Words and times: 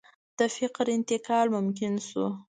د 0.37 0.39
فکر 0.55 0.85
انتقال 0.97 1.45
ممکن 1.55 1.93
شو. 2.07 2.25